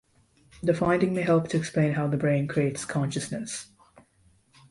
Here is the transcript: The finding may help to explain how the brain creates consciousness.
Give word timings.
The 0.63 0.73
finding 0.73 1.13
may 1.13 1.21
help 1.21 1.49
to 1.49 1.57
explain 1.57 1.91
how 1.93 2.07
the 2.07 2.17
brain 2.17 2.47
creates 2.47 2.85
consciousness. 2.85 3.67